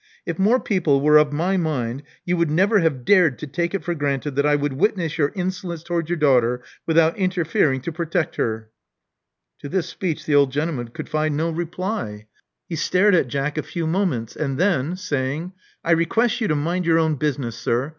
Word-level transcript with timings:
If 0.25 0.39
more 0.39 0.59
people 0.59 0.99
were 0.99 1.17
of 1.19 1.31
my 1.31 1.57
mind, 1.57 2.01
you 2.25 2.35
would 2.35 2.49
never 2.49 2.79
have 2.79 3.05
dared 3.05 3.37
to 3.37 3.45
take 3.45 3.75
it 3.75 3.83
for 3.83 3.93
granted 3.93 4.31
that 4.35 4.47
I 4.47 4.55
would 4.55 4.73
witness 4.73 5.19
your 5.19 5.31
insolence 5.35 5.83
to 5.83 5.93
wards 5.93 6.09
your 6.09 6.17
daughter 6.17 6.63
without 6.87 7.15
interfering 7.19 7.81
to 7.81 7.91
protect 7.91 8.37
her. 8.37 8.71
''To 9.61 9.69
this 9.69 9.87
speech 9.89 10.25
the 10.25 10.33
old 10.33 10.51
gentleman 10.51 10.87
could 10.87 11.07
find 11.07 11.37
no 11.37 11.51
reply. 11.51 12.01
Love 12.01 12.01
Among 12.01 12.13
the 12.15 12.73
Artists 12.73 12.83
63 12.83 12.83
He 12.99 13.03
stared 13.03 13.15
at 13.23 13.27
Jack 13.27 13.57
a 13.59 13.69
few 13.69 13.85
moments, 13.85 14.35
and 14.35 14.57
then, 14.57 14.95
saying, 14.95 15.53
I 15.83 15.91
request 15.91 16.41
you 16.41 16.47
to 16.47 16.55
mind 16.55 16.87
your 16.87 16.97
own 16.97 17.13
business, 17.13 17.55
sir. 17.55 17.89